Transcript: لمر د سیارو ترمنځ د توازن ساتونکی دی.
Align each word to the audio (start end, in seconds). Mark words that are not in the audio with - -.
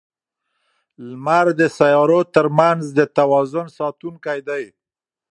لمر 1.09 1.45
د 1.59 1.61
سیارو 1.77 2.19
ترمنځ 2.35 2.81
د 2.97 2.99
توازن 3.17 3.67
ساتونکی 3.79 4.39
دی. 4.47 4.63